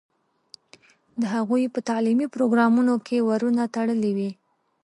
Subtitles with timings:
[1.21, 4.31] د هغوی په تعلیمي پروګرامونو کې ورونه تړلي وي.